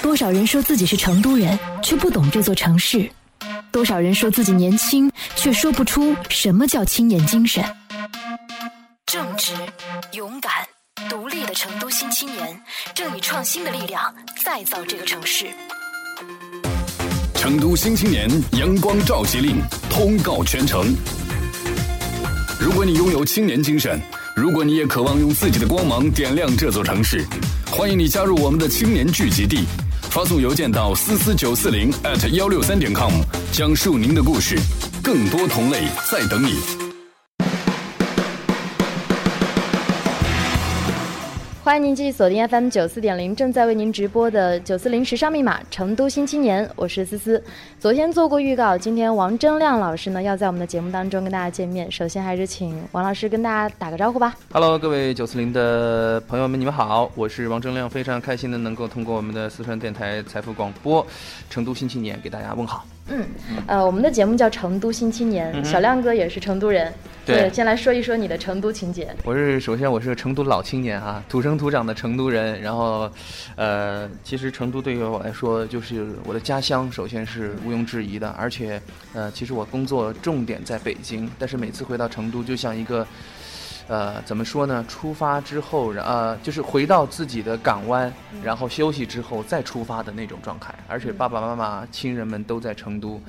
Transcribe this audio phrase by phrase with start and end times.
[0.00, 3.10] 多少人说自己是成都人，却不懂这座城市；
[3.70, 7.62] 多少人说自己年轻，却说不出什么叫青年精神。
[9.06, 9.52] 正直、
[10.12, 10.52] 勇敢、
[11.08, 12.60] 独立的成都新青年，
[12.94, 14.14] 正以创新的力量
[14.44, 15.46] 再造这个城市。
[17.34, 19.60] 成都新青年，阳光召集令，
[19.90, 20.94] 通告全城。
[22.60, 24.00] 如果你拥有青年精神，
[24.34, 27.24] 如果你也渴望用自己的光芒点亮这座城市，
[27.70, 29.64] 欢迎你加入我们的青年聚集地。
[30.10, 33.12] 发送邮件到思思九四零 at 幺六三点 com，
[33.52, 34.58] 讲述您的故事，
[35.02, 36.87] 更多同类在等你。
[41.68, 47.44] 欢迎您继续锁定 FM 九四点零，正在为您直播的九四零时尚密码成都新青年，我是思思。
[47.78, 51.92] 昨天做过预告，今天王铮亮老师呢要在我们的节目当中跟大家见面。
[51.92, 54.34] 首先还是请王老师跟大家打个招呼吧。
[54.50, 61.06] Hello，各位九四零的朋友们，你们好，我是王铮亮，非常开心的能够通过我们的四川电台财富广播，
[61.50, 62.86] 成都新青年给大家问好。
[63.08, 63.26] 嗯，
[63.66, 66.92] 呃，我们的节目叫《成都新青年》，小亮哥也是成都人。
[67.24, 69.08] 对，先来说一说你的成都情节。
[69.24, 72.60] 我是首先我是个成都老青年哈，土生土长的成都人。
[72.62, 73.10] 然后，
[73.56, 78.28] 呃，其实成都对于我来说就是我的家乡，首先是毋庸置疑的。
[78.30, 78.80] 而且，
[79.12, 83.06] 呃，其实我工作重点在北京，但是每次回到成都，就像一个。
[83.88, 84.84] 呃，怎么说呢？
[84.86, 90.74] 出发之后，呃，就是回到自己的港湾，然后休息之后再出发的那种状态。
[90.86, 93.20] 而且爸爸妈妈、亲人们都在成都，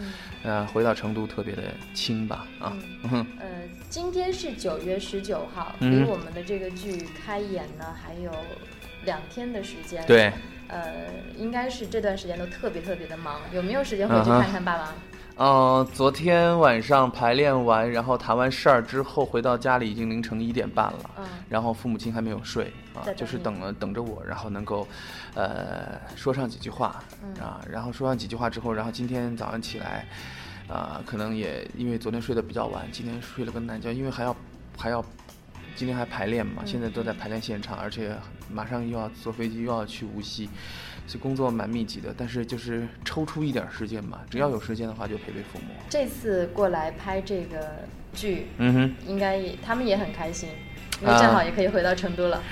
[0.44, 2.74] 呃，回到成都特别的亲吧，啊。
[3.40, 3.48] 呃，
[3.90, 8.32] 今天是九月十九号，离我们的这个剧开演呢还有
[9.06, 10.06] 两天的时间。
[10.06, 10.32] 对。
[10.68, 10.84] 呃，
[11.36, 14.94] 应该是这段时间都特别特别的忙，有没有时间回去看看爸爸？
[15.42, 21.12] 嗯，昨天晚上排练完，然后谈完事儿之后回到家里已经凌晨一点半了。
[21.18, 24.86] 嗯，然后父母亲还没有睡啊，就是等了等着我，然后能够，
[25.36, 27.02] 呃，说上几句话
[27.40, 27.62] 啊。
[27.70, 30.06] 然后说上几句话之后，然后今天早上起来，
[30.68, 34.36] 啊，可能也因为昨天睡得比较晚，今天睡了个懒觉，因为还要
[34.78, 35.02] 还要
[35.74, 38.14] 今天还排练嘛，现在都在排练现场，而且
[38.52, 40.50] 马上又要坐飞机，又要去无锡。
[41.12, 45.74] 这工作蛮密集的，但是就是抽出一点时间嘛，只要有时间的话就陪陪父母。
[45.90, 47.80] 这次过来拍这个
[48.14, 50.50] 剧，嗯哼，应该也他们也很开心，
[51.02, 52.44] 因为正好也可以回到成都了。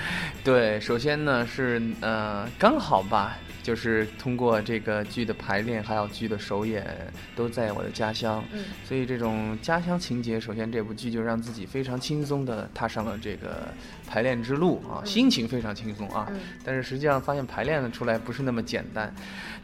[0.44, 3.38] 对，首先呢是呃刚好吧。
[3.68, 6.88] 就是通过这个剧的排练，还有剧的首演，
[7.36, 8.42] 都在我的家乡，
[8.86, 13.68] 所以这种家乡情节，首先这部剧就让自己非常轻松的踏上了这个
[14.08, 16.32] 排练之路啊，心情非常轻松啊。
[16.64, 19.14] 但是实际上发现排练的出来不是那么简单，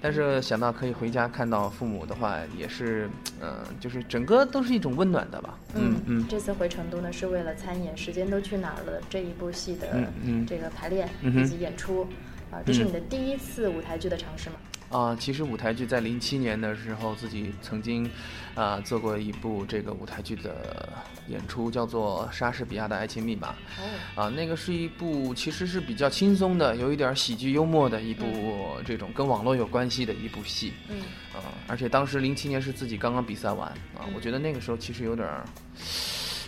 [0.02, 3.10] 但是想到可以回家看到父母的话，也是，
[3.40, 5.58] 嗯，就是整个都是一种温暖的吧。
[5.76, 6.28] 嗯嗯。
[6.28, 10.12] 这次回成都呢，是为了参演《时间都去哪儿了》这一部戏的
[10.46, 12.06] 这个排练以及演出。
[12.54, 14.56] 啊，这是你的第一次舞台剧的尝试吗？
[14.90, 18.08] 啊，其实舞台剧在零七年的时候，自己曾经，
[18.54, 20.88] 啊，做过一部这个舞台剧的
[21.30, 23.48] 演出，叫做《莎士比亚的爱情密码》。
[23.82, 30.74] 哦，啊，那个是一部其实是比较轻松的，有一点喜剧幽默的一部这种跟网络有关系的一部戏。
[30.90, 31.00] 嗯，
[31.34, 35.44] 啊，而且当时零七年是自己刚刚比赛完啊，我觉得那个时候其实有点儿。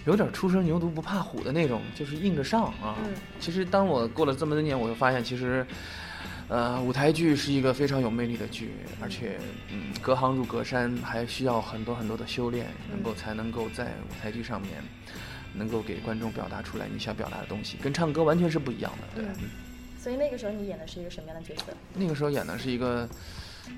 [0.05, 2.95] 有点初生牛犊不怕虎的那种，就是硬着上啊。
[3.39, 5.65] 其实当我过了这么多年，我就发现，其实，
[6.47, 9.39] 呃，舞台剧是一个非常有魅力的剧，而且，
[9.71, 14.71] 嗯，隔行如隔山，还需要很多很多的修炼，能够才能够在舞台剧上面，
[15.53, 19.23] 能够给观众表达出来你想表达的东西，跟唱歌完全是不一样的。
[19.23, 19.25] 对。
[20.05, 21.73] 所以那个时候你演的是一个什么样的角色？
[21.95, 23.09] 那个时候演的是一个。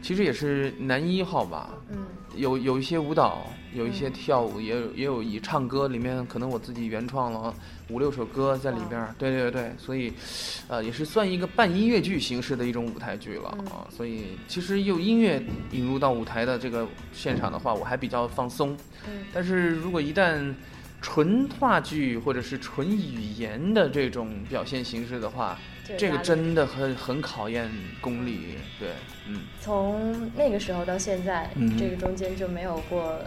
[0.02, 7.56] 其实也是男一号吧，嗯，有有一些舞蹈，有一些跳舞，也有也有以唱歌里面可能我自己原创了
[7.88, 10.12] 五六首歌在里边，对对对，所以，
[10.68, 13.88] 呃，也是算一个半音乐剧形式的一种舞台剧了啊。
[13.90, 18.76] 所以其实用音乐引入到舞台的这个现场的话，我还比较放松。
[19.08, 20.54] 嗯，但是如果一旦
[21.02, 25.58] 纯话剧或者是纯语言的这种表现形式的话。
[25.96, 27.70] 这个真的很很考验
[28.02, 28.90] 功力，对，
[29.28, 29.42] 嗯。
[29.62, 33.20] 从那个时候到现在，这个中间就没有过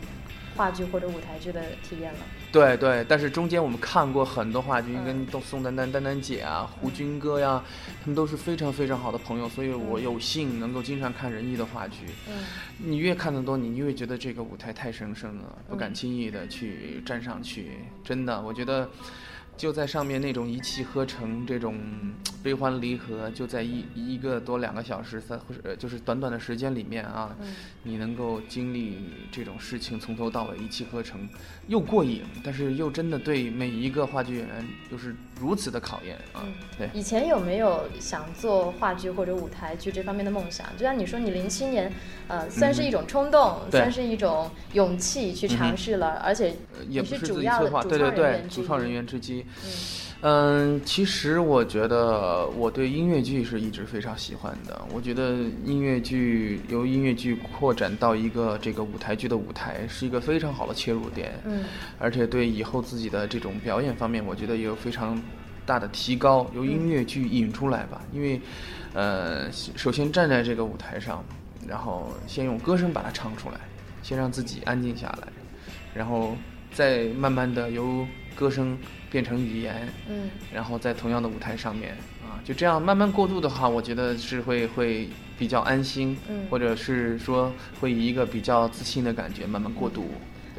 [0.57, 2.19] 话剧或者舞台剧的体验了。
[2.53, 7.63] 对对，但是中间我们看过很多话剧，跟宋丹丹、丹丹姐啊、胡军哥呀，
[8.03, 11.99] 他们都是非常非常好的朋友，所以我有幸能够经常看仁义的话剧。
[12.29, 12.45] 嗯。
[12.79, 17.79] 你越看得多，你越觉得这个舞台太神圣了，不敢轻易的去站上去。
[18.03, 18.91] 真的，我觉得。
[19.61, 21.79] 就在上面那种一气呵成，这种
[22.43, 27.37] 悲欢离合，就在一一个多两个小时三或者就是短短的时间里面啊，
[27.83, 28.97] 你能够经历
[29.31, 31.29] 这种事情从头到尾一气呵成，
[31.69, 36.45] 又过瘾，但是又真的对每一个话剧演员就是如此的考验啊。
[36.77, 40.67] 对，以前有没有想做话剧或者舞台剧这方面的梦想？
[40.77, 41.91] 就像你说，你零七年，
[42.29, 46.55] 呃，算是一种冲动，算是一种勇气去尝试了，而且
[46.89, 49.41] 也不是主要的对对对，主创人员之一。
[49.41, 49.71] 嗯，
[50.85, 54.87] 其实我觉得我对音乐剧是一直非常喜欢的。
[54.93, 61.33] 我觉得音乐剧由音乐剧扩展到一个这个舞台剧的舞台，是一个非常好的切入点。
[61.47, 61.65] 嗯，
[61.99, 65.19] 而且对以后自己的这种表演方面，我觉得也有非常
[65.65, 66.47] 大的提高。
[66.55, 68.39] 由音乐剧引出来吧，因为，
[68.93, 71.25] 呃，首先站在这个舞台上，
[71.67, 73.59] 然后先用歌声把它唱出来，
[74.03, 75.29] 先让自己安静下来，
[75.95, 76.37] 然后
[76.75, 78.77] 再慢慢的由歌声。
[79.11, 81.93] 变成语言，嗯，然后在同样的舞台上面
[82.23, 85.09] 啊，就这样慢慢过渡的话，我觉得是会会
[85.39, 90.07] 比较安心，嗯，或者是说会以一个比较自信的感觉慢慢过渡。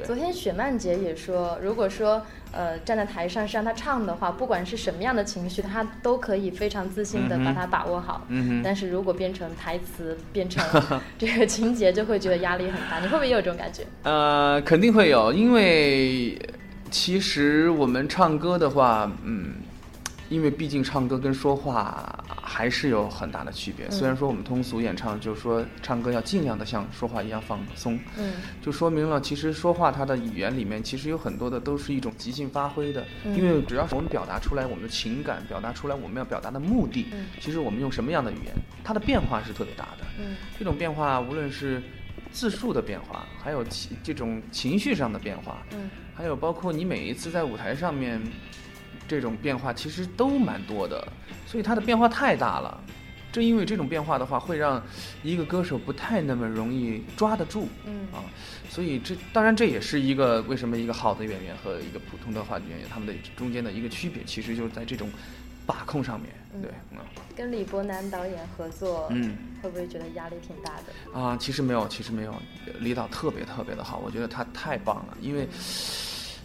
[0.03, 8.25] 昨天雪曼姐也说，如果说呃站在台上是让她唱的话，不管是什么样的情绪，她都可以非常自信的把它把握好。
[8.29, 10.65] 嗯但是如果变成台词，变成
[11.19, 12.99] 这个情节，就会觉得压力很大。
[12.99, 13.83] 你会不会也有这种感觉？
[14.01, 16.37] 呃，肯定会有，因为。
[16.91, 19.53] 其实我们唱歌的话，嗯，
[20.27, 23.89] 因为毕竟唱歌跟说话还是有很大的区别。
[23.89, 33.05] 虽然说我们通俗演唱，就是说唱歌要尽量的像说话一样放松，嗯，就说明了其实说话它的语言里面其实有很多的都是一种即兴发挥的。
[33.23, 37.07] 因为只要是我们表达出来我们的情感，表达出来我们要表达的目的，
[37.39, 38.53] 其实我们用什么样的语言，
[38.83, 40.05] 它的变化是特别大的。
[40.19, 41.81] 嗯，这种变化无论是。
[42.31, 48.21] 字数的变化，还有情这种情绪上的变化，嗯，还有包括你每一次在舞台上面，
[49.07, 51.07] 这种变化其实都蛮多的，
[51.45, 52.83] 所以它的变化太大了。
[53.31, 54.83] 正因为这种变化的话，会让
[55.23, 58.19] 一个歌手不太那么容易抓得住，嗯啊，
[58.69, 65.09] 所以这当然这也是一个为什么一个好的演员和一个普通的话剧演员他们的中间的一个区别，其实就是在这种。
[65.65, 66.97] 把控上面，对，嗯，
[67.35, 71.19] 跟李伯南导演合作，嗯，会不会觉得压力挺大的？
[71.19, 72.33] 啊，其实没有，其实没有，
[72.79, 75.47] 李导特别特别的好，我觉得他太棒了，因为。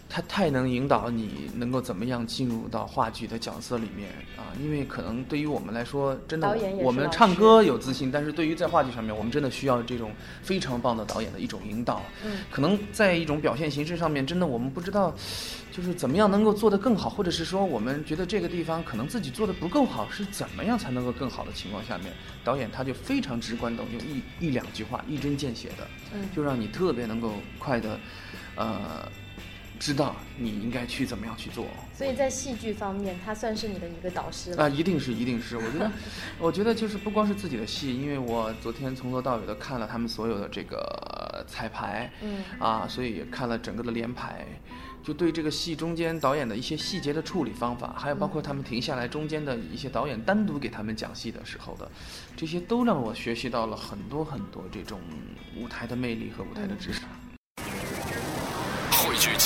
[0.09, 4.55] 他太能引导你，能够怎么样进入到话剧的角色里面啊？
[4.61, 10.11] 因为可能对于我们来说，真的我们唱歌有自信，但是对于在话剧上面，我们真的需要这种
[10.41, 12.01] 非常棒的导演的一种引导。
[12.25, 15.13] 嗯，可能在一种表现形式上面，真的我们不知道，
[15.71, 22.13] 就是怎么样能够做得更好，或者是说我们觉得这个地方可能自己做的不够好，是怎么样才能够更好的情况下面，
[22.45, 27.99] 导演他就非常直观的用一一两句话一针见血的，嗯，就让你特别能够快的，
[28.55, 29.05] 呃。
[29.79, 31.65] 知道你应该去怎么样去做，
[31.95, 35.55] 所以在戏剧方面，他算是你的一个导师啊，一定是，一定是。
[35.57, 35.91] 我觉得，
[36.39, 44.45] 我觉得就是不光是自己的戏，因为我昨天从头到尾的看了他们所有的这个彩排，嗯，啊，所以也看了整个的连排，
[45.03, 51.89] 就对这个戏中间导演的一些细节的处理方法，还有包括他们停下来中间的一些导演单独给他们讲戏的时候的，
[52.35, 54.99] 这些都让我学习到了很多很多这种
[55.55, 57.01] 舞台的魅力和舞台的知识。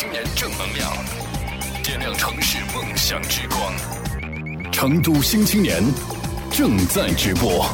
[0.02, 0.92] 青年正能量，
[1.84, 3.72] 点亮城市梦想之光。
[4.72, 5.80] 成都新青年
[6.50, 7.70] 正在直播。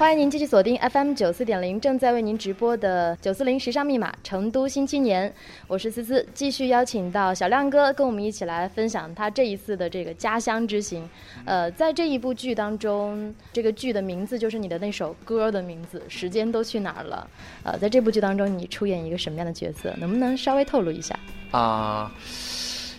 [0.00, 5.30] 欢迎您继续锁定 FM 九四点零，正在为您直播的九四零时尚密码——成都新青年。
[5.66, 11.06] 我是思思，继续邀请到小亮哥跟我们一起来分享他这一次的这个家乡之行。
[11.44, 17.28] 呃，在这一部剧当中，这个剧的名字就是你的那首歌的名字，《时间都去哪儿了》。
[17.68, 19.94] 呃，在这部剧当中，你出演一个什么样的角色？
[19.98, 21.14] 能不能稍微透露一下？
[21.50, 22.10] 啊，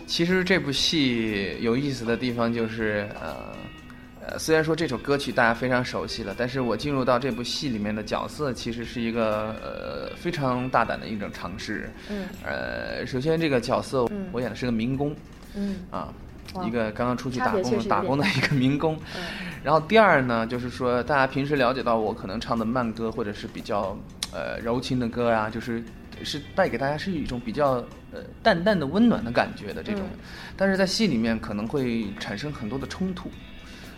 [0.05, 3.55] 其实这部戏有意思的地方就是呃。
[4.23, 11.89] 呃，虽然说这首歌曲大家非常熟悉了，但是我进入到这部戏里面的角色，其实是一个呃非常大胆的一种尝试。
[12.07, 12.27] 嗯。
[12.45, 15.15] 呃，首先这个角色我演的是个民工。
[15.55, 15.77] 嗯。
[15.89, 16.13] 啊，
[16.63, 18.95] 一个刚刚出去打工打工的一个民工。
[19.15, 19.23] 嗯。
[19.63, 23.97] 然后第二呢，就是说大家平时了解到我可能唱的慢歌或者是比较
[24.31, 25.83] 呃柔情的歌啊，就是
[26.23, 30.03] 是带给大家是一种比较呃淡淡的温暖的感觉的这种，
[30.55, 33.31] 但是在戏里面可能会产生很多的冲突。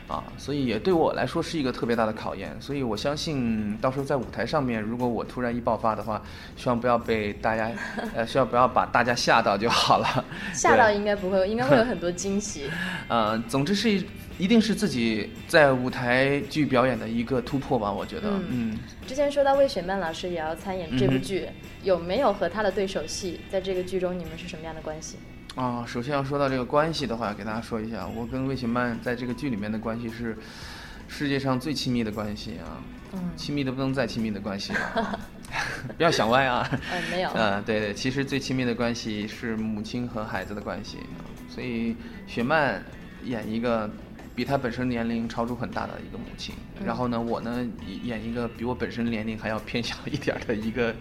[0.07, 2.55] 啊，所以也对我来说是一个特别大的考验。
[2.60, 6.22] 所以我相信到时候在舞台上面，如果我突然一爆发的话，
[6.55, 7.72] 希望不要被大家，
[8.15, 10.25] 呃，希望不要把大家吓到就好了。
[10.53, 12.69] 吓到应该不会，应该会有很多惊喜。
[13.07, 14.05] 呃，总之是一。
[14.39, 18.31] 一定是自己在舞台剧表演的一个突破吧，我觉得。
[18.50, 18.75] 嗯。
[19.05, 21.48] 之前说到魏雪曼老师也要参演这部剧，
[21.83, 23.41] 有没有和他的对手戏？
[23.51, 25.17] 在这个剧中，你们是什么样的关系？
[25.55, 30.38] 啊，首先要说到这个关系的话，给大家说一下，我跟魏雪曼在这个剧里面的关系是
[31.07, 32.81] 世界上最亲密的关系啊。
[33.13, 33.31] 嗯。
[33.36, 35.19] 亲密的不能再亲密的关系啊！
[35.98, 36.67] 不要想歪啊。
[36.91, 37.29] 嗯，没有。
[37.36, 40.98] 嗯，对对，其实最亲密的关系是母亲和孩子的关系，
[41.50, 41.95] 所以
[42.25, 42.83] 雪曼
[43.24, 43.89] 演一个。
[44.35, 47.65] 比他本身年龄超出很大的一个母亲，然后呢，我呢
[48.03, 50.93] 演一个比我本身年龄还要偏小一点的一个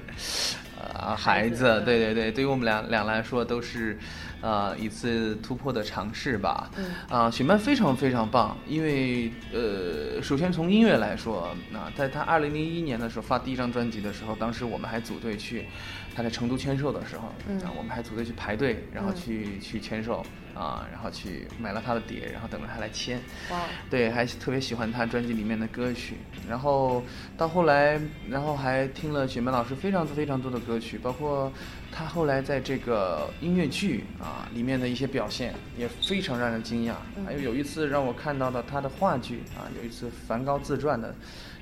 [0.78, 3.98] 呃孩子，对对对，对于我们俩俩来说都是
[4.42, 6.70] 呃一次突破的尝试吧。
[7.08, 15.66] 啊，雪曼非常非常棒，因为呃，首先从音乐来说，那，在他二零零一年的时候发第一张专辑的时候，当时我们还组队去
[16.14, 17.28] 他在成都签售的时候，
[17.64, 20.24] 啊，我们还组队去排队，然后去去签售。
[20.54, 23.18] 啊，然后去买了他的碟，然后等着他来签。
[23.50, 26.16] 哇，对，还特别喜欢他专辑里面的歌曲。
[26.46, 27.02] 然后
[27.38, 31.50] 到后来，然后还听了雪梅老师非常非常多的歌曲，包括
[31.90, 36.96] 他后来在这个音乐剧啊里面的一些表现也非常让人惊讶。
[37.24, 41.14] 还有有一次让我看到了他的话剧啊，有一次梵高自传的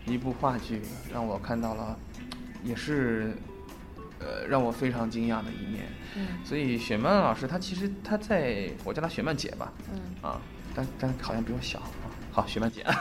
[0.04, 1.96] 一部话剧，让我看到了，
[2.64, 3.36] 也是。
[4.20, 5.86] 呃，让我非常惊讶的一面。
[6.16, 9.72] 嗯，所以雪曼老师，她其实她在我叫她雪曼姐吧。
[9.92, 10.40] 嗯，啊，
[10.74, 11.90] 但但好像比我小啊。
[12.32, 12.84] 好，雪曼姐。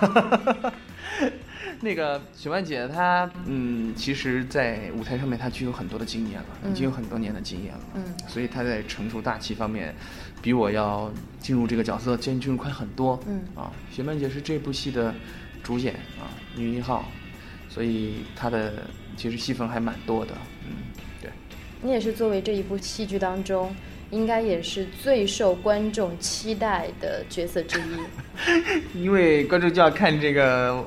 [1.82, 7.82] 那个雪曼姐她，嗯，其实，在舞台上面她具有很多的经验了，已经有很多年的经验了。
[7.94, 9.94] 嗯，所以她在成熟大气方面，
[10.42, 13.20] 比我要进入这个角色进进入快很多。
[13.28, 15.14] 嗯，啊，雪曼姐是这部戏的
[15.64, 17.06] 主演啊，女一号，
[17.70, 18.84] 所以她的
[19.16, 20.34] 其实戏份还蛮多的。
[20.66, 20.74] 嗯。
[21.82, 23.76] 你也是作为这一部戏剧当中，
[24.12, 27.94] 应该也是最受观众期待的角色之一，
[29.04, 30.86] 因为观众就要看这个。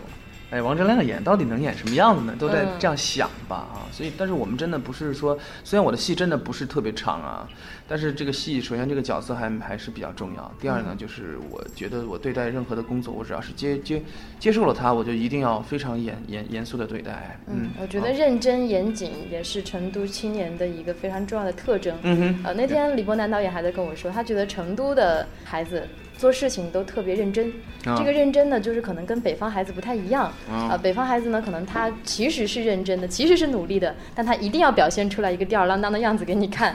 [0.53, 2.37] 哎，王铮亮演到底能演什么样子呢？
[2.39, 3.89] 都在这样想吧啊！
[3.91, 7.49] 所以，但是我们真的不是说，虽然我的戏真的不是特别长啊，
[7.89, 10.53] 但是这个戏首先这个角色还还是比较重要。
[10.61, 14.03] 第二呢，就是我觉得我对待任何的工作，我只要是接接
[14.39, 17.41] 接受了它，我就一定要非常严严严肃的对待。
[17.47, 21.97] 嗯，我觉得认真严谨也是成都青年的一个非常重要的特征。
[22.03, 22.41] 嗯哼。
[22.45, 25.89] 呃，那天李伯南导演还在跟我说，他觉得成都的孩子。
[26.23, 27.53] 做事情都特别认真，
[27.97, 30.79] 这个认真呢，就是可能跟北方孩子不太一样啊。
[30.81, 36.73] 北方孩子呢，可能他其实是认真的，其实是努力的，但他一定要表现出来一个吊儿郎当的样子给你看。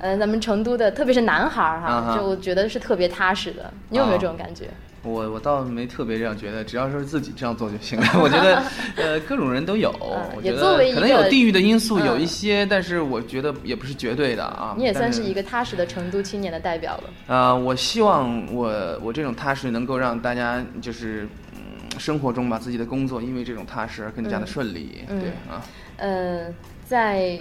[0.00, 3.70] 嗯， 咱们成都的，特别是男孩儿哈，就我觉得是特别踏实的。
[3.90, 4.64] 你有没有这种感觉？
[5.06, 8.06] 我我倒没特别这样觉得，只要是自己这样做就行了。
[8.20, 8.62] 我觉得，
[8.96, 9.90] 呃，各种人都有，
[10.36, 14.74] 我觉得可能有地域的因素有一些，但是我觉得也不是绝对的啊。
[14.76, 17.34] 你也算是一个踏实的成都青年的代表了。
[17.34, 25.04] 啊，我希望我我这种踏实能够让大家就是嗯生活中把自己的工作因为这种踏实而更加的顺利。
[25.08, 25.62] 对啊。
[25.96, 26.46] 呃，
[26.86, 27.38] 在。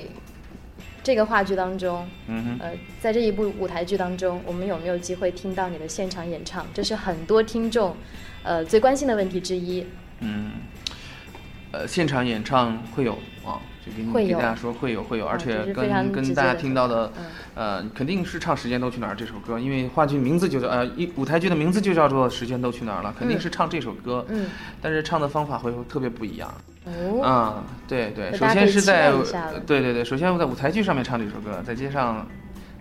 [1.05, 6.65] 这个话剧当中，嗯呃，在这一部舞台剧当中，我们有没有机会听到你的现场演唱？
[6.74, 7.95] 这是很多听众，
[8.41, 9.85] 呃，最关心的问题之一。
[10.21, 10.53] 嗯，
[11.71, 13.13] 呃，现场演唱会有
[13.45, 17.13] 啊，就跟跟大家说会有会有，而且跟跟大家听到的，
[17.53, 24.25] 呃，肯定是唱《时间都去哪儿》这首歌，因为话剧名字就叫呃，一舞台剧的名字就叫做《时间都去哪儿了》，肯定是唱这首歌。
[24.29, 24.50] 嗯，
[24.81, 26.51] 但是唱的方法会特别不一样。
[26.86, 29.12] 哦，啊，对对，首先是在，
[29.65, 32.25] 对对对，首先我在舞台剧上面唱这首歌，在街上，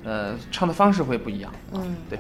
[0.04, 1.50] 呃，唱的方式会不一样。
[1.73, 2.18] 嗯，对。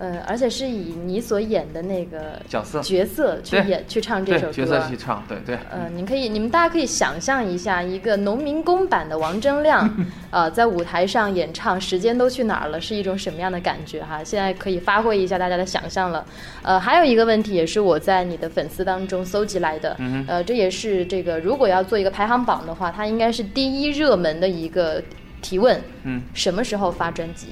[0.00, 5.58] 呃，而且是以你所演的那个角色角色去演去唱这首歌，角色去唱，对对。
[5.70, 9.86] 呃，你可以，你们大家可以想象一下，一个农民工版的王铮亮，
[10.32, 14.24] 呃，在舞台上演唱《时间都去哪儿了》，是一种什么样的感觉哈？
[14.24, 16.24] 现在可以发挥一下大家的想象了。
[16.62, 19.94] 呃，还有一个问题，也是我在你的粉丝当中搜集来的，
[20.26, 25.02] 呃，这也是这个如果要做一个排行榜的话，它应该是第一热门的一个
[25.42, 25.78] 提问。
[26.04, 27.48] 嗯，什么时候发专辑？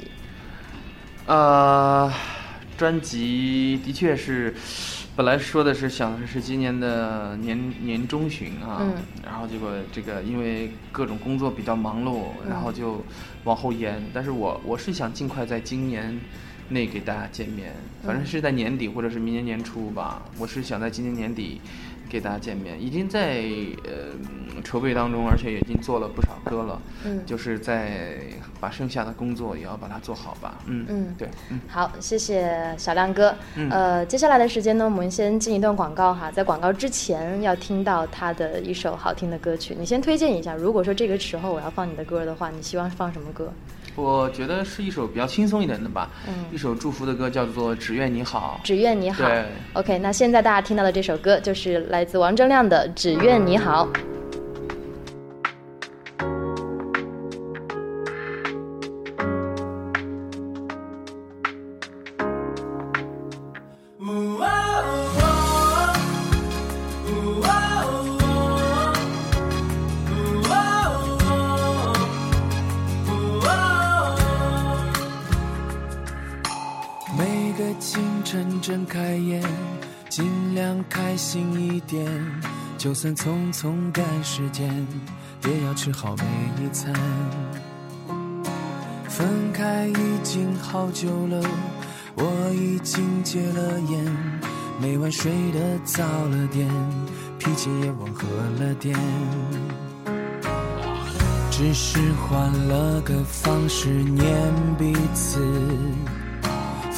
[1.27, 2.11] 呃。
[2.79, 4.55] 专辑的确是，
[5.17, 8.81] 本来说的是想的是今年的年年中旬啊，
[9.25, 13.05] 然后结果这个因为各种工作比较忙碌，然后就
[13.43, 14.01] 往后延。
[14.15, 16.21] 但是我我是想尽快在今年
[16.69, 17.75] 内给大家见面，
[18.07, 20.23] 反正是在年底或者是明年年初吧。
[20.39, 21.61] 我是想在今年年底
[22.09, 23.43] 给大家见面，已经在
[23.85, 26.81] 呃筹备当中，而且已经做了不少歌了。
[27.05, 28.19] 嗯，就是在
[28.61, 30.59] 把剩下的工作也要把它做好吧。
[30.67, 33.35] 嗯嗯，对，嗯，好，谢谢小亮哥。
[33.71, 40.55] 呃，接下来的时间呢，我们先进一段广告哈，在广告之前要听到他的一首好听的歌曲，你先推荐一下。
[40.55, 43.53] 如果说这个时候我要放你的歌的话，你希望放什么歌？
[43.99, 46.09] 我觉得是一首比较轻松一点的吧，
[46.53, 48.61] 一首祝福的歌，叫做《只愿你好》。
[48.67, 49.25] 只愿你好。
[49.25, 49.45] 对。
[49.73, 53.89] OK，那现在大家听到的这首歌就是来自王铮亮的《只愿你好》。
[78.61, 79.43] 睁开眼，
[80.09, 82.07] 尽量开心一点
[82.77, 84.87] 就算匆匆赶时间，
[85.45, 86.25] 也要吃好每
[86.65, 86.93] 一餐。
[89.09, 91.43] 分开已经好久了，
[92.17, 94.05] 我已经戒了烟，
[94.81, 96.69] 每晚睡得早了点，
[97.39, 98.27] 脾气也温和
[98.61, 98.97] 了点。
[101.51, 104.25] 只是换了个方式念
[104.79, 105.41] 彼此，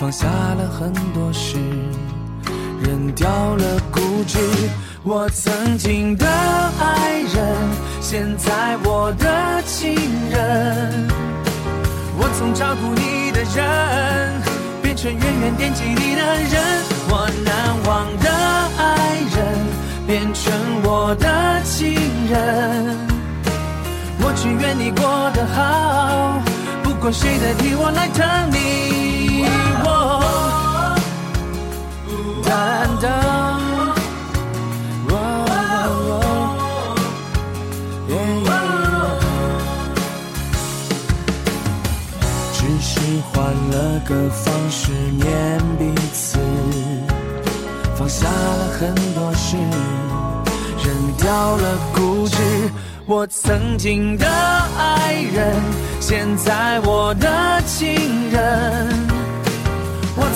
[0.00, 1.58] 放下了很多事，
[2.82, 4.38] 扔掉了固执。
[5.02, 7.54] 我曾经的爱人，
[8.00, 9.94] 现在我的情
[10.30, 11.06] 人。
[12.16, 14.40] 我从照顾你的人，
[14.80, 16.62] 变成远远惦记你的人。
[17.10, 18.30] 我难忘的
[18.78, 19.44] 爱人，
[20.06, 20.50] 变成
[20.82, 21.92] 我的情
[22.26, 22.96] 人。
[24.22, 26.40] 我只愿你过得好，
[26.82, 29.39] 不管谁代替我来疼你。
[32.44, 33.06] 哒哒。
[43.32, 46.38] 换了个方式念彼此，
[47.96, 49.56] 放下了很多事，
[50.84, 52.36] 扔掉了固执。
[53.06, 55.56] 我曾经的爱人，
[56.00, 59.19] 现在我的情人。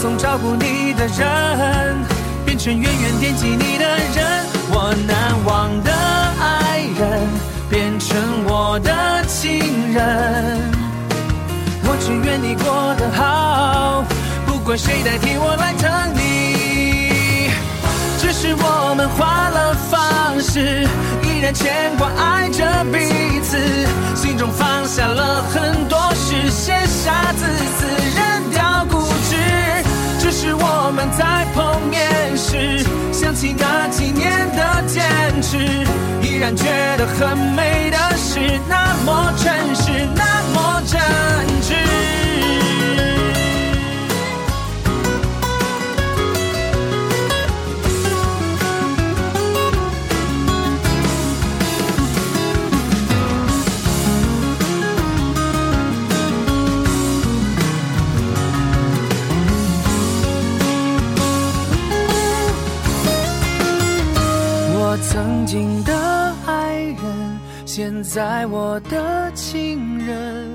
[0.05, 1.97] 从照顾你的人，
[2.45, 4.45] 变成远远惦记你的人。
[4.71, 5.91] 我难忘的
[6.39, 7.27] 爱人，
[7.71, 8.93] 变成我的
[9.27, 10.71] 情人。
[11.85, 14.05] 我只愿你过得好，
[14.45, 17.49] 不管谁代替我来疼你。
[18.19, 20.87] 只是我们换了方式，
[21.23, 23.57] 依然牵挂爱着彼此，
[24.15, 27.47] 心中放下了很多事，写下自
[27.79, 28.85] 私，扔掉。
[30.45, 35.03] 是我们在碰面时，想起那几年的坚
[35.41, 35.57] 持，
[36.21, 36.67] 依然觉
[36.99, 41.01] 得很美的事，那么真实，那么真。
[41.63, 41.73] 挚
[67.77, 70.49] 现在我的情人。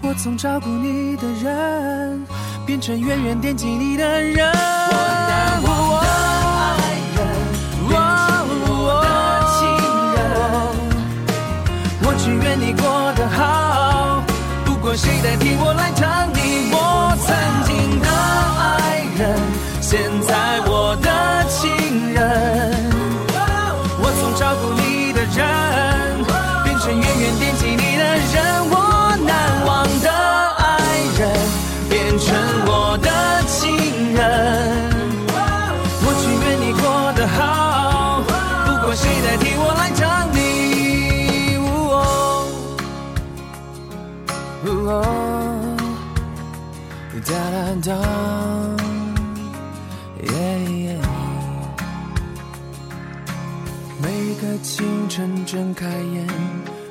[0.00, 2.26] 我从照顾你的人，
[2.64, 4.50] 变成远远惦记你的人。
[4.50, 4.92] 我
[5.28, 6.08] 难忘的
[6.48, 7.20] 爱人，
[7.90, 8.00] 变成
[8.72, 9.06] 我的
[9.52, 9.60] 情
[10.16, 10.16] 人。
[12.04, 14.24] 我只愿你过得好，
[14.64, 16.72] 不管谁代替我来疼你。
[16.72, 17.28] 我曾
[17.68, 18.08] 经的
[18.64, 19.36] 爱人，
[19.82, 20.58] 现在
[47.24, 47.32] 哒
[47.82, 48.72] 哒哒。
[54.42, 56.26] 个清晨睁开眼，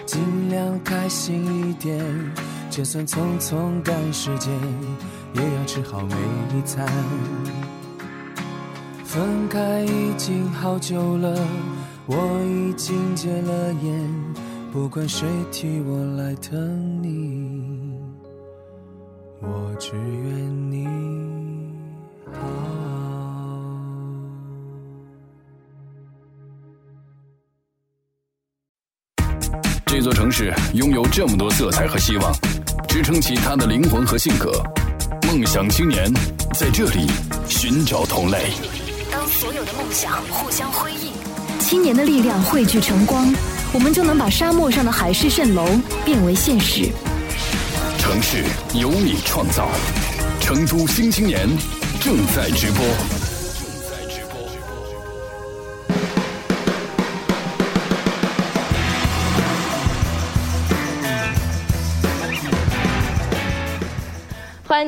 [0.05, 2.01] 尽量开心一点。
[2.69, 4.49] 就算匆匆赶时间，
[5.33, 6.15] 也要吃好每
[6.57, 6.87] 一餐。
[9.03, 11.35] 分开已经好久了，
[12.05, 12.15] 我
[12.45, 14.09] 已经戒了烟。
[14.71, 17.40] 不管谁替我来疼你，
[19.41, 20.87] 我只愿你
[22.31, 22.39] 好。
[29.87, 32.31] 这座城市拥有这么多色彩和希望，
[32.87, 34.51] 支撑起它的灵魂和性格。
[35.27, 36.13] 梦想青年
[36.53, 37.07] 在这里
[37.47, 38.51] 寻找同类。
[39.11, 41.11] 当所有的梦想互相辉映，
[41.59, 43.33] 青年的力量汇聚成光，
[43.73, 45.65] 我们就能把沙漠上的海市蜃楼
[46.05, 46.89] 变为现实。
[48.01, 49.69] 城市由你创造，
[50.39, 51.47] 成都新青年
[51.99, 53.20] 正在直播。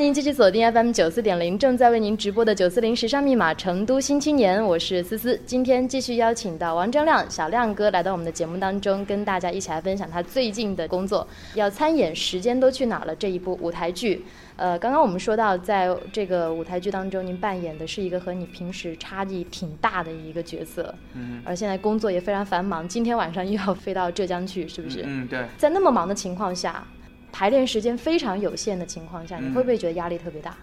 [0.00, 5.38] 您继续锁定 FM 九四点零，正在为您直播的九四零时尚密码成都新青年，我是思思。
[5.46, 14.24] 今天继续邀请到王铮亮小亮哥来到我们的节目当中，跟大家一起来分享他最近的工作，要参演《时间都去哪儿了》这一部舞台剧。
[14.56, 25.02] 呃，刚刚我们说到，在这个舞台剧当中，您扮演的是一个和你平时差异挺大的一个角色，嗯，而现在工作也非常繁忙，今天晚上又要飞到浙江去，是不是？
[25.04, 25.44] 嗯，对。
[25.56, 26.84] 在那么忙的情况下。
[27.34, 30.54] 排练时间非常有限的情况下，你会不会觉得压力特别大？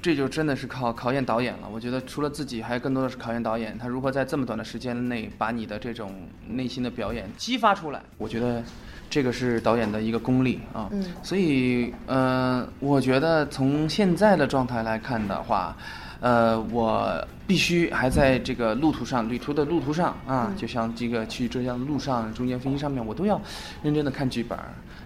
[0.00, 1.68] 这就真的是考考验导演了。
[1.68, 6.12] 我觉得除了自己，还有更多的是考验导演，他如何在这么短的时间内把你的这种
[6.48, 8.00] 内心的表演激发出来。
[8.18, 8.62] 我觉得
[9.10, 10.88] 这个是导演的一个功力啊。
[10.92, 11.04] 嗯。
[11.24, 15.76] 所以，嗯，我觉得从现在的状态来看的话。
[16.20, 23.38] 呃，我必须还在这个路途上，旅途的路途上啊，就像这个去浙江的路上，中间飞机上面，我都要
[23.82, 24.58] 认真的看剧本，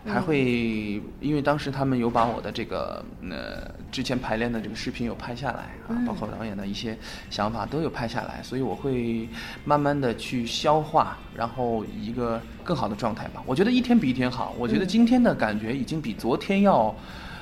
[0.07, 6.97] 还会因为当时他们有把我的这个呃之前排练的这个视频有拍下来啊，包括导演的一些
[7.31, 9.29] 想法都有拍下来，所以我会
[9.65, 13.43] 慢慢的去消化，然后一个更好的状态吧。
[13.47, 16.95] 我觉得一天比一天好，我觉得今天的感觉已经比昨天要。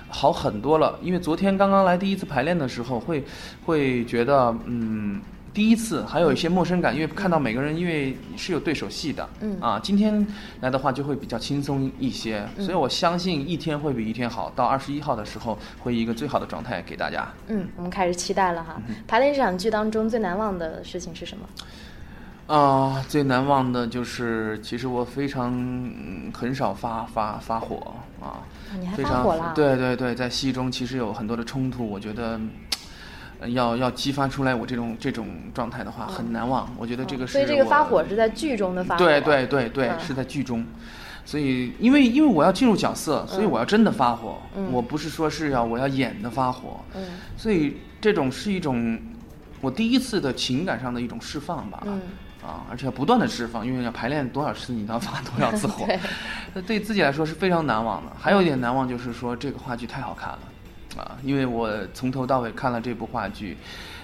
[0.09, 3.25] 好很多了，因为昨天刚刚来第一次排练的时候，会
[3.65, 5.21] 会觉得嗯，
[5.57, 10.27] 第一次还有一些陌生感，因为看到每个人，因为是有对手戏的，嗯啊，今天
[10.61, 17.27] 来的话就会比较轻松一些，所以我相信一天会比一天好，到二十一号的时候会一个最好的状态给大家。
[17.47, 18.77] 嗯，我们开始期待了哈。
[19.09, 22.55] 排练这场剧当中最难忘的事情是什么？
[22.55, 25.51] 啊，最难忘的就是，其实我非常
[26.35, 28.45] 很少发发发火啊，
[28.79, 29.55] 你还发火了？
[29.57, 32.39] 对对对，在戏中其实有很多的冲突，我觉得
[33.49, 36.69] 要要激发出来我这种这种状态的话很难忘。
[36.79, 37.33] 我觉得这个是。
[37.33, 39.05] 所以这个发火是在剧中的发火。
[39.05, 40.65] 对对对对，是在剧中。
[41.25, 44.39] 所以因为因为我要进入角色，所以我要真的发火，
[44.71, 46.81] 我不是说是要我要演的发火。
[46.95, 47.03] 嗯。
[47.37, 48.99] 所以这种是一种
[49.61, 51.83] 我第一次的情感上的一种释放吧。
[51.87, 52.01] 嗯。
[52.45, 55.85] 啊，而且要不断的释放，因为要排练多少次，你要发多少次火，
[56.55, 58.13] 那对自己来说是非常难忘的。
[58.17, 60.39] 还有一点难忘就是说，这个话剧太好看了，
[60.97, 63.57] 啊，因为我从头到尾看了这部话剧，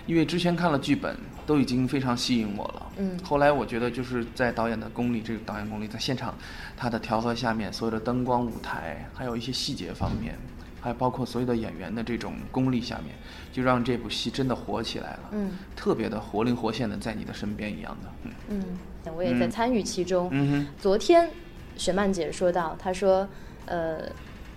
[0.06, 2.86] 因为之前看了剧本都已经非常吸引我了。
[2.98, 3.18] 嗯。
[3.22, 6.34] 后来我觉得就是在导演的功力，这个导演功力在现场，
[6.76, 10.36] 他的调和下面，所有的灯光、舞台，还有一些细节方面。
[10.84, 13.14] 还包括所有的演员的这种功力下面，
[13.52, 15.20] 就让这部戏真的火起来了。
[15.30, 18.08] 嗯，特别的活灵活现的在你的身边一样的。
[18.48, 18.64] 嗯，
[19.04, 20.28] 嗯，我也在参与其中。
[20.32, 20.66] 嗯哼。
[20.80, 21.30] 昨天，
[21.76, 23.28] 雪曼姐说到，她说，
[23.66, 24.10] 呃，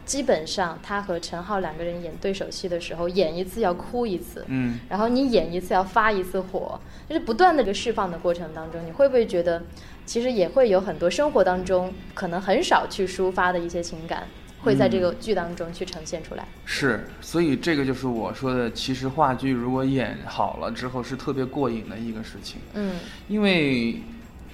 [0.06, 4.46] 基本上他和陈浩两个人演对手戏的时候，演一次要哭一次。
[4.48, 4.80] 嗯。
[4.88, 9.64] 然后你演一次要发一次火，就是不断的这个释放的过程当中，你会不会觉得，
[10.06, 14.28] 其实也会有很多生活当中可能很少去抒发的一些情感？
[14.62, 22.60] 会在这个剧当中去呈现出来，是，所以这个就是我说的，其实话剧如果演好了之后是特别过瘾的一个事情。
[22.74, 22.96] 嗯，
[23.28, 24.02] 因为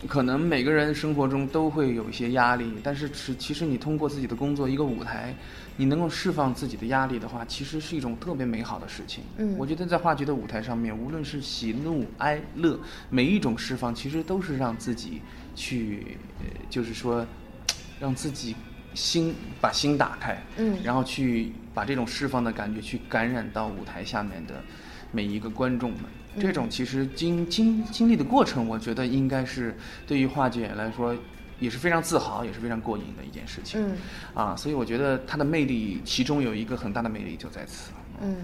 [0.07, 5.35] 可能每个人生活中都会有一些压力，但是是其实你通过自己的工作一个舞台，
[5.77, 9.23] 你能够释放自己的压力的话，其实是一种特别美好的事情。
[9.37, 15.21] 嗯，我觉得在话剧的舞台上面，无论是喜怒哀乐，每一种释放其实都是让自己
[15.55, 16.17] 去，
[16.69, 17.25] 就是说
[17.99, 18.55] 让自己。
[18.93, 24.61] 心把心打开，嗯，然后去把这种释放的感觉去感染到舞台下面的
[25.13, 26.01] 每一个观众们。
[26.39, 29.75] 这种其实经经经历的过程，我觉得应该是
[30.07, 31.15] 对于华姐来说
[31.59, 33.81] 也是非常自豪，也是非常过瘾的一件事情。
[33.81, 33.97] 嗯，
[34.33, 37.91] 啊，所以我觉得它的魅力，其中有一个很大的魅力就在此。
[38.21, 38.37] 嗯，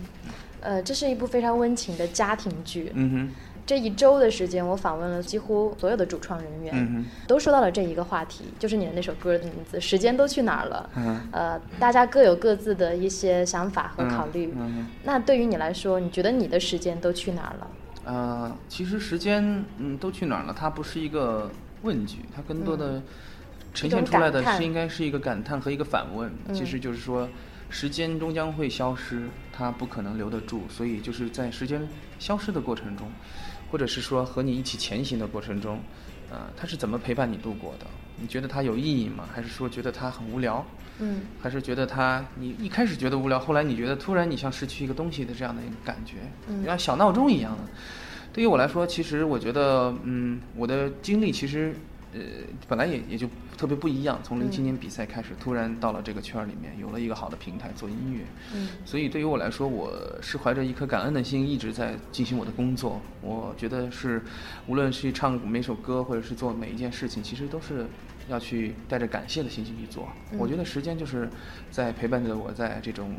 [0.61, 2.91] 呃，这是一部非常温情的家庭剧。
[2.93, 3.29] 嗯哼。
[3.67, 10.89] 这一周的时间，我访问了几乎所有的主创人员，都说到了这一个话题，就是你的那首歌的名字《时间都去哪儿了》。
[11.33, 14.55] 呃，大家各有各自的一些想法和考虑。
[15.03, 17.67] 那对于你来说，你觉得你的时间都去哪儿了？
[18.05, 20.55] 呃，其实时间嗯都去哪儿了？
[20.57, 21.51] 它不是一个
[21.81, 23.03] 问句，它更多的
[23.73, 26.31] 呈现出来的是应该是一个感叹和一个反问。
[26.53, 27.27] 其实就是说，
[27.69, 31.85] 时间终将会消失，它不可能留得住，所以就是在时间
[32.17, 33.11] 消失的过程中。
[33.71, 35.79] 或者是说和你一起前行的过程中，
[36.29, 37.85] 呃，他是怎么陪伴你度过的？
[38.19, 39.29] 你觉得它有意义吗？
[39.31, 40.65] 还是说觉得它很无聊？
[40.99, 46.15] 嗯，还是觉得它你一开始觉得无聊，后来你觉得突然你像失去一个东西的这样的一个感觉，
[46.47, 47.63] 嗯像小闹钟一样的。
[48.33, 51.75] 对于我来说，其实我觉得，嗯，我的经历其实，
[52.17, 52.23] 呃，
[52.67, 54.19] 本来也也就特别不一样。
[54.23, 58.21] 从零七年比赛开始，突然到了这个圈儿里面，有了一个好的平台做音乐。
[58.53, 62.99] 嗯，所以对于我来说，我是怀着一颗感恩的心，一直在进行我的工作。
[63.21, 64.21] 我觉得是，
[64.65, 67.85] 无论是唱每首歌，或者是做每一件事情，其实都是
[68.27, 70.07] 要去带着感谢的心情去做。
[70.31, 71.29] 嗯我觉得时间就是
[71.69, 73.15] 在陪伴着我在这种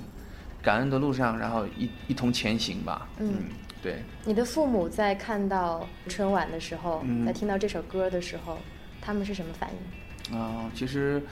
[0.63, 3.09] 感恩的路上，然后一一同前行吧。
[3.19, 3.35] 嗯
[3.81, 4.03] 对。
[4.25, 8.59] 你的父母在看到春晚的时候，嗯在听到这首歌的时候，
[9.09, 10.39] 他们是什么反应？
[10.39, 11.23] 啊、其实，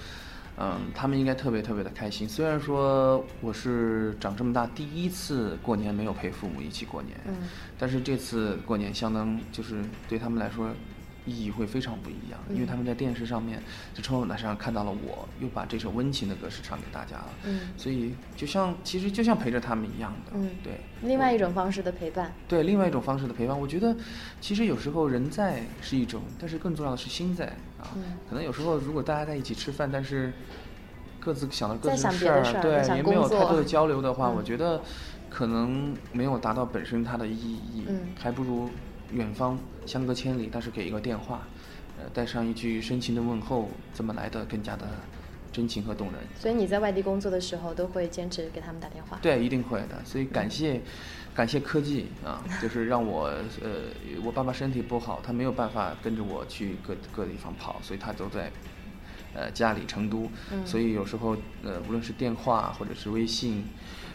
[0.57, 2.27] 嗯，他们应该特别特别的开心。
[2.27, 7.35] 虽然说我是长这么大第一次过年没有陪父母一起过年，嗯
[7.79, 10.71] 但是这次过年相当就是对他们来说
[11.27, 13.61] 意义会非常不一样，因为嗯他们在电视上面，
[13.93, 17.61] 在春晚台上看到了我，又把这首温情的歌是唱给大家了，嗯。
[17.77, 20.51] 所以就像其实就像陪着他们一样的，嗯。
[20.63, 20.81] 对。
[21.03, 22.33] 另外一种方式的陪伴。
[22.49, 23.95] 对，另外一种方式的陪伴，我觉得
[24.41, 27.47] 其实有时候人在是一种，但是更重要的是心在
[27.79, 27.91] 啊。
[27.97, 28.03] 嗯。
[28.29, 30.33] 可能有时候如果大家在一起吃饭，但是
[31.19, 34.35] 各自想到各在自的事，儿对，也没有太多的交流的话，嗯。
[34.37, 34.81] 我觉得
[35.29, 38.01] 可能没有达到本身它的意义，嗯。
[38.17, 38.71] 还不如
[39.13, 41.47] 远方相隔千里，但是给一个电话，
[41.99, 44.87] 呃，带上一句深情的问候，怎么来的更加的
[45.53, 46.21] 真情和动人。
[46.39, 49.19] 所以你在外地工作的时候，都会坚持给他们打电话。
[49.23, 50.03] 对，一定会的。
[50.05, 50.81] 所以感谢，
[51.35, 53.27] 感谢科技啊， 就是让我
[53.63, 53.93] 呃，
[54.25, 58.51] 我爸爸身体不好，他没有办法跟着我去各各地方跑，所以他都在
[59.35, 60.31] 呃家里成都。
[60.53, 63.65] 嗯所以有时候呃，无论是电话或者是微信，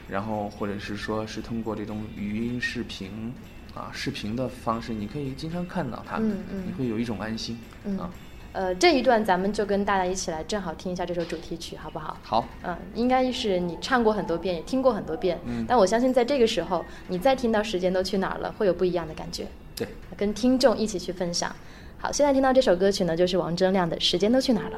[0.09, 3.33] 然后或者是说是通过这种语音视频
[3.73, 8.09] 啊视频的方式，你可以经常看到他们，嗯嗯你会有一种安心、嗯啊。
[8.53, 12.17] 呃，这一段咱们就跟大家一起来，正好听一下这首主题曲，好不好？
[12.21, 15.39] 好，嗯，应该是你唱过很多遍，也听过很多遍。
[15.45, 19.87] 嗯但我相信在这个时候，你再听到《时间都去哪儿了》，会有不一样的感觉，对。
[20.17, 21.55] 跟听众一起去分享。
[21.97, 24.77] 好，现在听到这首歌曲呢，就是王铮亮的《时间都去哪儿了》。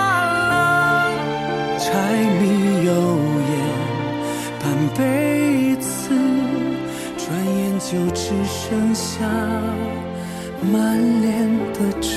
[1.91, 1.97] 柴
[2.39, 2.89] 米油
[3.51, 3.53] 盐
[4.61, 4.63] 半
[4.97, 6.15] 辈子，
[7.17, 7.27] 转
[7.57, 9.27] 眼就只剩下
[10.71, 12.09] 满脸的皱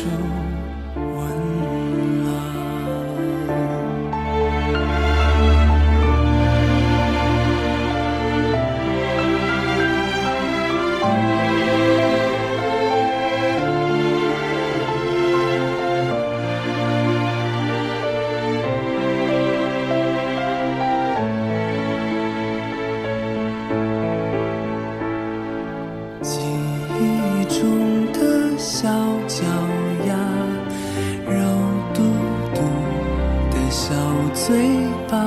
[34.54, 34.62] 嘴
[35.10, 35.18] 巴，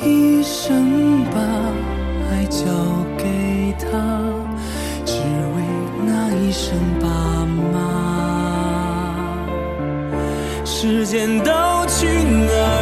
[0.00, 1.40] 一生把
[2.30, 2.62] 爱交
[3.18, 3.84] 给他，
[5.04, 5.56] 只为
[6.06, 7.04] 那一声爸
[7.72, 7.74] 妈。
[10.64, 11.50] 时间都
[11.88, 12.81] 去哪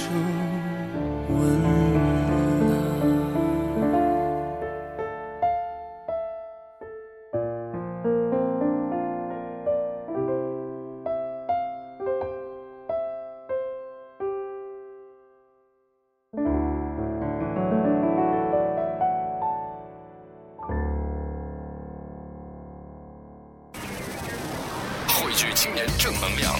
[25.31, 26.53] 汇聚青年正能量，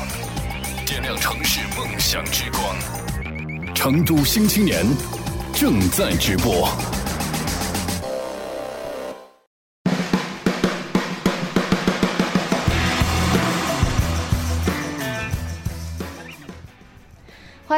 [0.86, 2.73] 点亮城市梦想之光。
[3.75, 4.86] 成都新青年
[5.53, 6.69] 正在直播。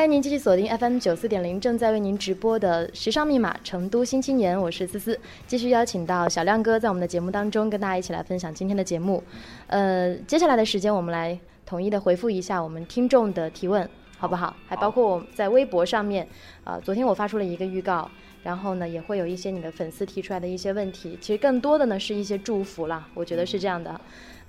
[0.04, 5.18] 欢迎您继续锁定 FM 九四点零，正在为您直播的《时尚密码》成都新青年，我是思思。
[5.48, 9.24] 继续邀请到小亮哥在我们的节目当中跟大家一起来分享今天的节目。
[9.68, 14.54] 呃，接下来的时间我们来统一的回复一下我们听众的提问，好不好？
[14.68, 16.28] 还包括我在微博上面，
[16.66, 18.12] 啊、昨天我发出了一个预告，
[18.44, 24.02] 然后呢也会有一些你的粉丝提出来的一些问题，其实更多的呢是一些祝福啦，我觉得是这样的。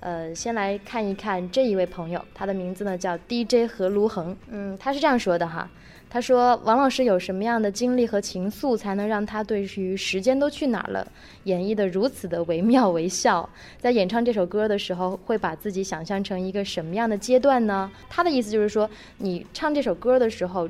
[0.05, 4.37] 呃，先来看一看这一位朋友，他的名字呢叫 DJ 何卢恒。
[4.51, 5.67] 嗯，他是这样说的哈，
[6.07, 11.11] 他说王老师有什么样的经历和情愫，才能让他对于时间都去哪儿了
[11.45, 13.49] 演绎的如此的惟妙惟肖？
[13.79, 17.91] 在演唱这首歌的时候，会把自己想象成一个什么样的阶段呢？
[18.07, 18.87] 他的意思就是说，
[19.17, 20.69] 你唱这首歌的时候，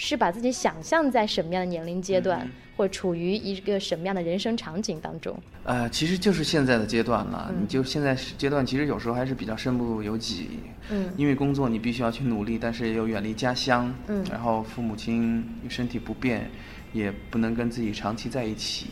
[0.00, 5.36] 是把自己想象在什么样的年龄阶段，或处于一个什么样的人生场景当中？
[5.64, 7.48] 呃，其实就是现在的阶段了。
[7.50, 10.60] 嗯你就现在阶段，其实有时候还是比较身不由己。
[10.90, 13.92] 嗯因为工作你必须要去努力，但是又远离家乡。
[14.06, 16.48] 嗯然后父母亲身体不便，
[16.92, 18.86] 也不能跟自己长期在一起。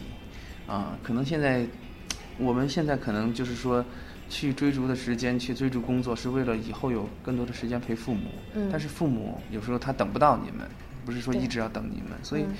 [0.66, 1.64] 啊，可能现在
[2.36, 3.84] 我们现在可能就是说。
[4.28, 8.22] 去追逐的时间，去追逐工作，是为了以后有更多的时间陪父母。
[8.56, 10.68] 嗯但是父母有时候他等不到你们，
[11.06, 12.54] 不是说一直要等你们，所以嗯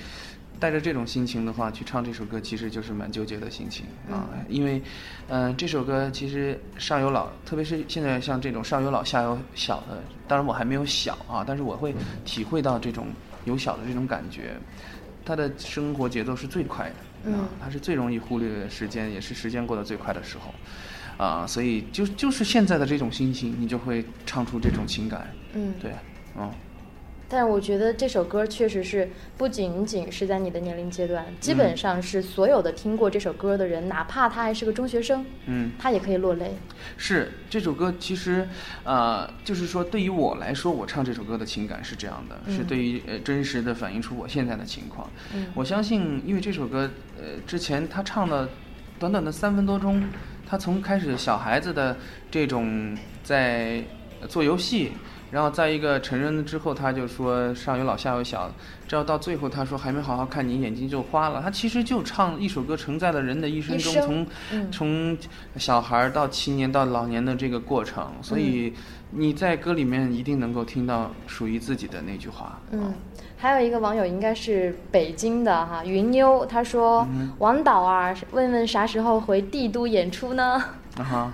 [0.59, 4.25] 带着这种心情的话去唱这首歌，其实就是蛮纠结的心情啊。
[4.33, 4.81] 嗯因为，
[5.27, 11.93] 嗯、这首歌其实上有老，特别是现在像这种上有老下有小的，当然我还没有小啊，但是我会
[12.25, 13.05] 体会到这种
[13.45, 14.55] 有小的这种感觉。
[15.23, 25.91] 他的生活节奏是最快的，嗯啊，他是最容易忽略时间，也是时间过得最快的时候，啊，所以就就是现在的这种心情，你就会唱出这种情感，嗯，对，
[26.35, 26.49] 嗯。
[27.29, 36.55] 但是我觉得这首歌确实是不仅仅是在你的年龄阶段，基本上是所有的听过这首歌的人，哪怕他还是个中学生，嗯，他也可以落泪。
[36.95, 38.47] 是这首歌，其实，
[38.83, 45.09] 呃，就是说，对于我来说，我唱这首歌的情感是这样的，是对于呃真实的反映出我现在的情况。
[45.33, 48.47] 嗯我相信，因为这首歌，呃，之前他唱了
[48.99, 50.01] 短短的三分多钟，
[50.45, 51.97] 他从开始小孩子的
[52.31, 53.96] 这种在呃
[54.27, 54.91] 做游戏。
[55.29, 58.49] 然后在一个成人之后，他就说上有老下有小，
[58.87, 61.41] 直到到最后他说还没好好看你眼睛就花了。
[61.41, 65.17] 他其实就唱一首歌，承载了人的一生中从嗯从
[65.57, 68.73] 小孩到青年到老年的这个过程，所以
[69.11, 72.61] 你在歌里面一定能够听到属于自己的那句话。
[72.71, 72.93] 嗯，
[73.35, 77.05] 还有一个网友应该是北京的哈，云妞，他说
[77.39, 80.63] ：“王导啊，问问啥时候回帝都演出呢
[80.97, 81.33] 啊哈，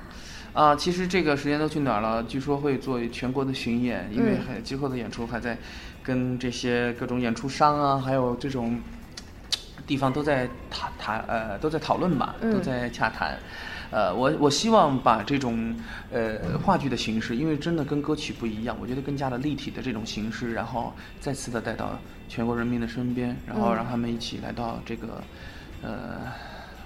[0.53, 2.23] 啊，其实这个时间都去哪儿了？
[2.23, 5.57] 据说会做全国的巡演，因为嗯还今后的演出还在
[6.03, 8.79] 跟这些各种演出商啊，还有这种
[9.87, 13.37] 地方都在谈谈呃都在讨论吧，嗯都在洽谈。
[13.89, 15.75] 呃，我我希望把这种
[16.11, 25.23] 呃话剧的形式，因为真的跟歌曲不一样，我觉得更加的立体的这种形式，然后再次的带到全国人民的身边，然后嗯让他们一起来到这个
[25.81, 26.21] 呃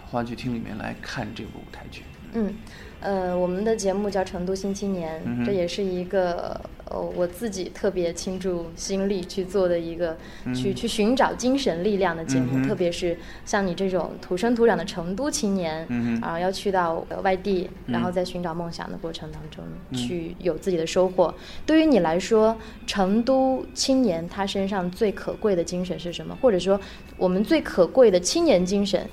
[0.05, 2.03] 话剧厅里面来看这部舞台剧。？”
[2.33, 2.53] 嗯，
[2.99, 10.17] 呃，我们的节目叫《成都新青年》，嗯这也是一个呃我自己特别倾注心力去做的一个，
[10.55, 12.57] 去去寻找精神力量的节目。
[12.57, 21.33] 嗯特别是像你这种土生土长的成都青年，嗯哼啊，要去到呃外地，然后嗯在寻找梦想的过程当中，去有自己的收获。
[21.67, 22.57] 对于你来说，
[22.87, 26.35] 成都青年他身上最可贵的精神是什么？
[26.41, 26.79] 或者说，
[27.15, 29.07] 我们最可贵的青年精神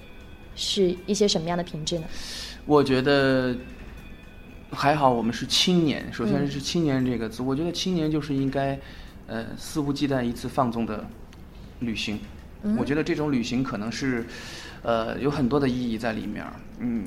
[0.57, 2.05] 是一些什么样的品质呢？
[2.66, 3.55] 我觉得
[4.75, 6.13] 还好，我们是青年。
[6.13, 8.79] 首先嗯是“青年”这个字，我觉得青年就是应该，
[9.27, 11.07] 呃，肆无忌惮、一次放纵的
[11.81, 12.19] 旅行，
[12.77, 14.27] 我觉得这种旅行可能是，
[14.83, 16.44] 呃，有很多的意义在里面。
[16.79, 17.05] 嗯，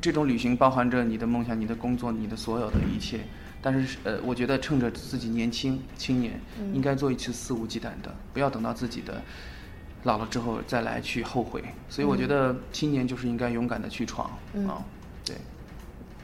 [0.00, 3.20] 这种旅行包含着你的梦想、你的工作、你的所有的一切。
[3.62, 6.40] 但是，呃，我觉得趁着自己年轻、青年，
[6.72, 9.22] 应该做一次肆无忌惮的，不要等到自己的
[10.04, 11.62] 老了之后再来去后悔。
[11.88, 14.30] 所以，我觉得青年就是应该勇敢的去闯
[14.66, 14.80] 啊。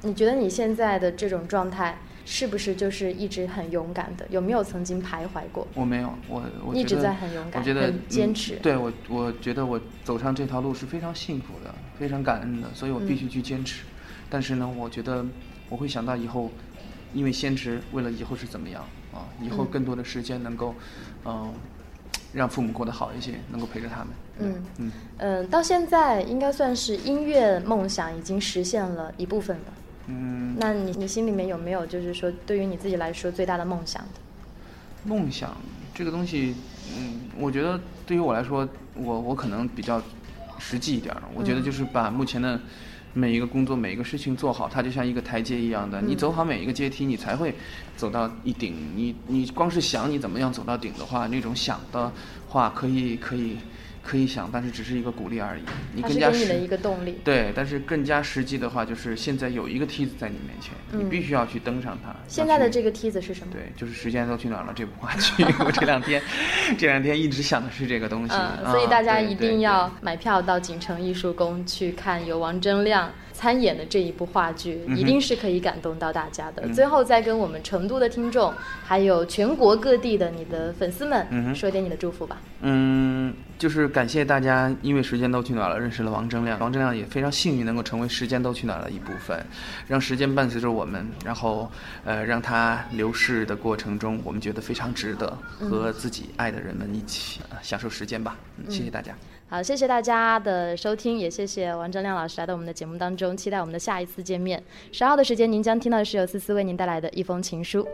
[0.07, 0.11] 对。
[0.11, 1.99] 你觉得你现在的这种状态？
[2.29, 4.27] 是不是就是一直很勇敢的？
[4.31, 5.65] 有没有曾经徘徊过？
[5.75, 8.57] 我没有，我我一直在很勇敢，我觉得坚持。
[8.57, 13.85] 对我，我觉得我走上这条路是非常幸福的，非常感恩的，所以我必须去坚持。
[14.29, 15.25] 但是呢，我觉得
[15.69, 16.51] 我会想到以后，
[17.15, 18.83] 因为坚持，为了以后是怎么样
[19.15, 19.23] 啊？
[19.41, 20.75] 以后更多的时间能够，
[21.25, 21.55] 嗯，
[22.33, 24.09] 让父母过得好一些，能够陪着他们。
[24.41, 29.73] 嗯嗯嗯，到现在应该算是音乐梦想已经实现了一部分了。
[30.09, 34.21] 嗯，那你你心里面有没有就是说，对于你自己来说最大的梦想的？
[35.05, 35.57] 梦想
[35.95, 36.55] 这个东西，
[36.97, 40.01] 嗯，我觉得对于我来说，我我可能比较
[40.59, 41.23] 实际一点儿。
[41.35, 42.61] 我觉得就是把目前的
[43.15, 46.01] 每一个工作、每一个事情做好，它就像一个台阶一样的。
[46.01, 47.55] 你走好每一个阶梯，你才会
[47.97, 48.75] 走到一顶。
[48.95, 52.13] 你你光是想你怎么样走到顶的话，那种想的
[52.49, 53.57] 话可以可以。
[54.07, 55.63] 可以想，但是只是一个鼓励而已。
[55.93, 57.19] 你更加实的一个动力。
[57.25, 62.15] 对，但是更加实际的话，就是现在有一个梯子在你面前，你必须要去登上它。
[62.29, 63.53] 现在的这个梯子是什么？
[63.53, 65.45] 对，就是时间都去哪儿了这部话剧。
[65.67, 66.23] 我这两天，
[66.79, 68.35] 这两天一直想的是这个东西。
[68.35, 73.11] 嗯，所以大家一定要买票到锦城艺术宫去看由王铮亮。
[73.37, 76.67] 参演的这一部话剧，一定是可以感动到大家的。
[76.73, 78.51] 最后再跟我们成都的听众，
[78.83, 82.39] 还有全国各地的你的粉丝们，说点你的祝福吧。
[82.63, 86.59] 嗯，就是感谢大家，因为时间都去哪儿了，认识了王铮亮。
[86.59, 89.39] 王铮亮也非常幸运能够成为时间都去哪儿的一部分，
[89.87, 91.71] 让时间伴随着我们，然后
[92.05, 98.37] 呃，让它流逝的过程中，我们觉得非常值得，和自己爱的人们一起享受时间吧。
[98.71, 99.15] 谢谢大家。
[99.49, 104.61] 好，谢谢大家的收听，也谢谢王铮亮老师来到我们的节目当中，期待我们的下一次见面。
[104.91, 107.87] 十号的时间，您将听到的是由思思为您带来的一封情书。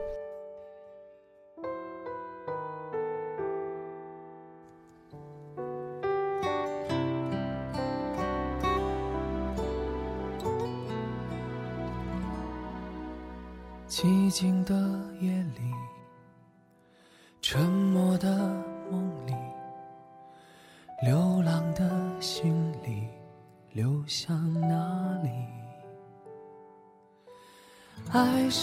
[13.87, 14.75] 寂静的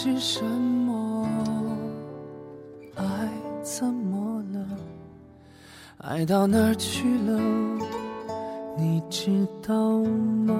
[0.02, 1.28] 是什么？
[2.96, 3.04] 爱
[3.62, 4.58] 怎么了？
[5.98, 7.38] 爱到哪儿去了？
[8.78, 9.74] 你知道
[10.46, 10.56] 吗？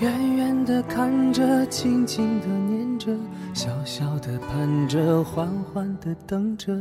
[0.00, 3.10] 远远的看着，静静的念着，
[3.54, 6.78] 小小的盼着，缓缓的等着，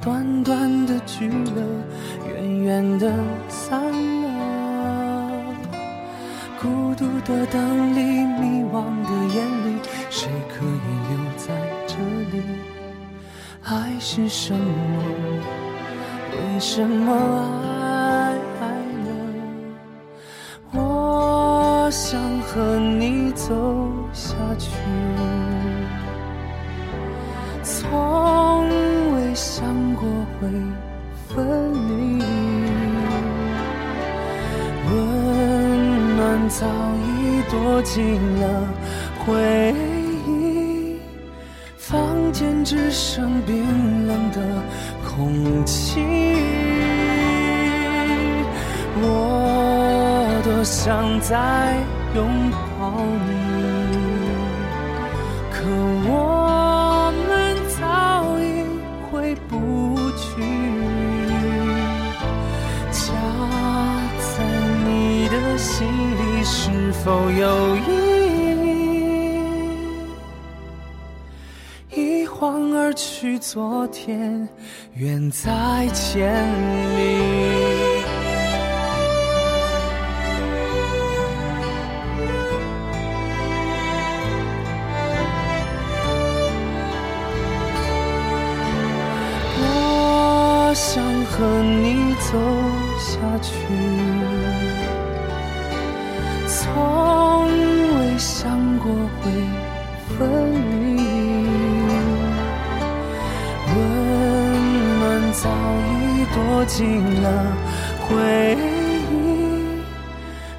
[0.00, 1.62] 短短的聚了，
[2.28, 3.12] 远远的
[3.48, 4.03] 散。
[6.64, 8.00] 孤独的灯里，
[8.40, 11.52] 迷惘的眼里，谁可以留在
[11.86, 11.94] 这
[12.32, 12.42] 里？
[13.64, 15.02] 爱是什么？
[16.32, 17.12] 为什么
[17.82, 18.32] 爱？
[20.76, 23.54] 我想和你走
[24.12, 24.70] 下去，
[27.62, 28.66] 从
[29.14, 29.62] 未想
[29.94, 30.02] 过
[30.40, 30.48] 会
[36.58, 38.44] 早已躲进了
[39.18, 39.74] 回
[40.26, 40.98] 忆，
[41.76, 44.40] 房间只剩冰冷的
[45.04, 46.00] 空气。
[49.02, 49.50] 我。
[50.44, 51.74] 多想再
[52.14, 52.92] 拥抱
[53.26, 53.53] 你，
[67.04, 67.82] 否有意
[71.92, 72.00] 义？
[72.00, 74.48] 一晃而去，昨天
[74.94, 76.32] 远在千
[76.96, 77.83] 里。
[99.24, 99.32] 会
[100.18, 100.18] 分
[100.80, 100.84] 离。
[103.74, 103.76] 温
[105.00, 105.02] 暖
[105.32, 105.48] 早
[105.88, 105.90] 已
[106.34, 107.26] 躲进了
[108.02, 108.04] 回
[109.10, 109.16] 忆，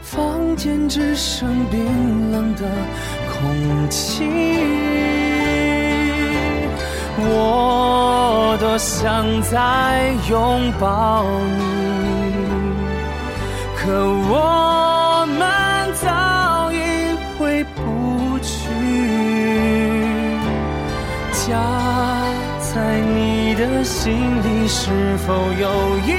[0.01, 2.63] 房间只剩冰冷的
[3.31, 4.25] 空气。
[7.19, 7.73] 我。
[8.57, 11.25] 多想再拥抱
[11.57, 12.33] 你，
[13.75, 13.91] 可
[14.29, 16.77] 我们早已
[17.37, 17.81] 回不
[21.47, 21.53] 家
[22.59, 26.09] 在你的心里是否有意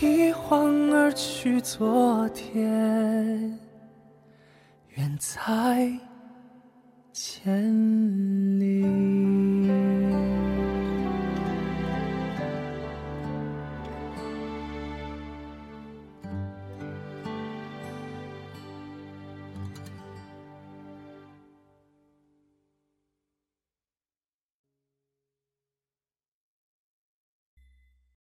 [0.00, 0.06] 义？
[0.28, 3.56] 一晃而去，昨天
[4.96, 5.88] 远在。
[7.12, 7.62] 千
[8.16, 8.19] 里。